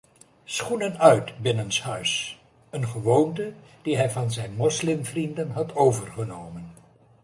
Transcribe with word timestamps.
Schoenen 0.45 0.99
uit 0.99 1.37
binnenshuis, 1.41 2.39
een 2.69 2.87
gewoonte 2.87 3.53
die 3.81 3.97
hij 3.97 4.09
van 4.09 4.31
zijn 4.31 4.53
moslimvrienden 4.55 5.51
had 5.51 5.75
overgenomen. 5.75 6.73